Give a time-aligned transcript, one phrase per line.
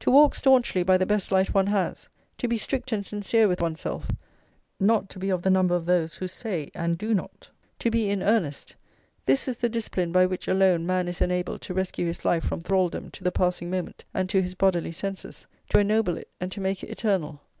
[0.00, 3.62] To walk staunchly by the best light one has, to be strict and sincere with
[3.62, 4.08] oneself,
[4.80, 8.10] not to be of the number of those who say and do not, to be
[8.10, 8.74] in earnest,
[9.26, 12.60] this is the discipline by which alone man is enabled to rescue his life from
[12.60, 16.60] thraldom to the passing moment and to his bodily senses, to ennoble it, and to
[16.60, 17.40] make it eternal.